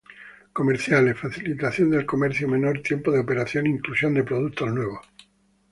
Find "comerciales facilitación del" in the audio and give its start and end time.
0.51-2.07